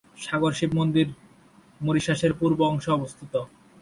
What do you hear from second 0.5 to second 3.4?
শিব মন্দির মরিশাসের পূর্ব অংশে অবস্থিত।